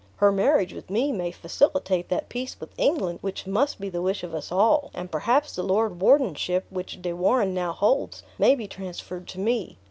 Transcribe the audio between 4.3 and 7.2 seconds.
us all; and perhaps the lord wardenship which De